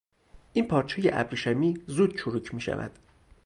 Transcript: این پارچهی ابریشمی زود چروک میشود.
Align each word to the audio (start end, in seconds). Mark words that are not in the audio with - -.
این 0.53 0.67
پارچهی 0.67 1.09
ابریشمی 1.13 1.83
زود 1.87 2.17
چروک 2.17 2.53
میشود. 2.53 2.91